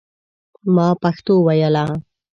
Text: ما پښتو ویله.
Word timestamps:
ما 0.75 0.87
پښتو 1.01 1.33
ویله. 1.45 1.85